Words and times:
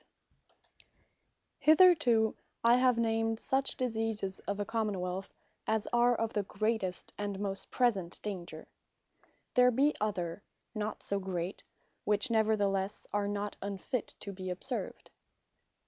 Want 0.49 0.57
Of 0.57 0.85
Mony 0.87 0.87
Hitherto 1.59 2.35
I 2.63 2.77
have 2.77 2.97
named 2.97 3.39
such 3.39 3.77
Diseases 3.77 4.39
of 4.47 4.59
a 4.59 4.65
Common 4.65 4.99
wealth, 4.99 5.31
as 5.67 5.85
are 5.93 6.15
of 6.15 6.33
the 6.33 6.41
greatest, 6.41 7.13
and 7.19 7.39
most 7.39 7.69
present 7.69 8.19
danger. 8.23 8.67
There 9.53 9.69
be 9.69 9.93
other, 10.01 10.41
not 10.73 11.03
so 11.03 11.19
great; 11.19 11.63
which 12.03 12.29
neverthelesse 12.29 13.05
are 13.13 13.27
not 13.27 13.57
unfit 13.61 14.15
to 14.21 14.33
be 14.33 14.49
observed. 14.49 15.11